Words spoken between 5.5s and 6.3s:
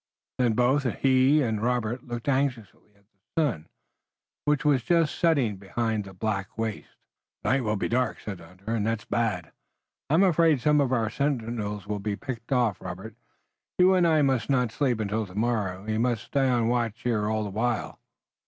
behind the